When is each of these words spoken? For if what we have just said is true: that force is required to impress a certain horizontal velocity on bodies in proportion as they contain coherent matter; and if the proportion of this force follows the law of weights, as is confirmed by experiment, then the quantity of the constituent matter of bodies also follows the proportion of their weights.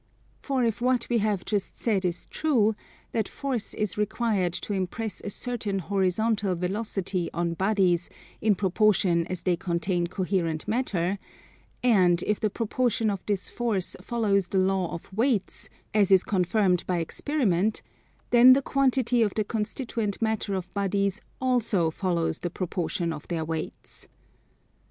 For 0.41 0.63
if 0.63 0.81
what 0.81 1.07
we 1.09 1.19
have 1.19 1.45
just 1.45 1.77
said 1.77 2.05
is 2.05 2.25
true: 2.25 2.73
that 3.11 3.27
force 3.27 3.75
is 3.75 3.99
required 3.99 4.51
to 4.53 4.73
impress 4.73 5.21
a 5.21 5.29
certain 5.29 5.77
horizontal 5.77 6.55
velocity 6.55 7.29
on 7.35 7.53
bodies 7.53 8.09
in 8.41 8.55
proportion 8.55 9.27
as 9.27 9.43
they 9.43 9.55
contain 9.55 10.07
coherent 10.07 10.67
matter; 10.67 11.19
and 11.83 12.23
if 12.25 12.39
the 12.39 12.49
proportion 12.49 13.11
of 13.11 13.23
this 13.27 13.47
force 13.47 13.95
follows 14.01 14.47
the 14.47 14.57
law 14.57 14.91
of 14.91 15.13
weights, 15.15 15.69
as 15.93 16.11
is 16.11 16.23
confirmed 16.23 16.83
by 16.87 16.97
experiment, 16.97 17.83
then 18.31 18.53
the 18.53 18.63
quantity 18.63 19.21
of 19.21 19.35
the 19.35 19.43
constituent 19.43 20.19
matter 20.19 20.55
of 20.55 20.73
bodies 20.73 21.21
also 21.39 21.91
follows 21.91 22.39
the 22.39 22.49
proportion 22.49 23.13
of 23.13 23.27
their 23.27 23.45
weights. 23.45 24.07